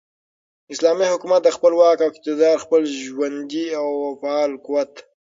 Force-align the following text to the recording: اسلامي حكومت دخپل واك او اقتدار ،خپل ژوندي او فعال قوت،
اسلامي 0.73 1.05
حكومت 1.13 1.39
دخپل 1.47 1.73
واك 1.79 1.99
او 2.03 2.09
اقتدار 2.11 2.57
،خپل 2.65 2.81
ژوندي 3.03 3.65
او 3.81 3.87
فعال 4.21 4.51
قوت، 4.65 4.93